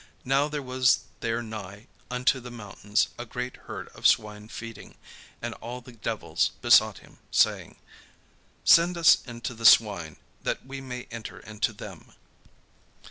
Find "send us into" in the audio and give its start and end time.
8.63-9.53